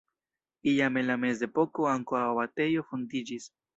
Iam 0.69 0.95
en 1.01 1.05
la 1.11 1.17
mezepoko 1.25 1.85
ankaŭ 1.91 2.23
abatejo 2.31 2.87
fondiĝis. 2.93 3.47